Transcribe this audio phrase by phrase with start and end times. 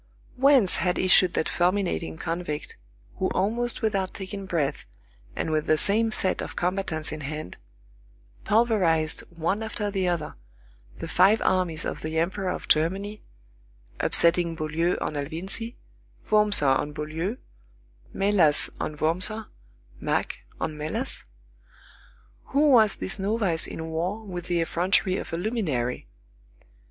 [0.35, 2.75] Whence had issued that fulminating convict,
[3.17, 4.87] who almost without taking breath,
[5.35, 7.57] and with the same set of combatants in hand,
[8.43, 10.33] pulverized, one after the other,
[10.97, 13.21] the five armies of the emperor of Germany,
[13.99, 15.77] upsetting Beaulieu on Alvinzi,
[16.31, 17.37] Wurmser on Beaulieu,
[18.11, 19.49] Mélas on Wurmser,
[19.99, 21.25] Mack on Mélas?
[22.45, 26.07] Who was this novice in war with the effrontery of a luminary?